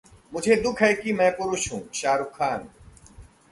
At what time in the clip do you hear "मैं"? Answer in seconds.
1.13-1.29